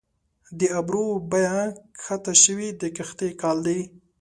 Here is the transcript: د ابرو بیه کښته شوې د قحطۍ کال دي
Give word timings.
د 0.59 0.61
ابرو 0.79 1.05
بیه 1.31 1.57
کښته 1.99 2.33
شوې 2.43 2.69
د 2.81 2.83
قحطۍ 2.95 3.31
کال 3.41 3.57
دي 3.67 3.79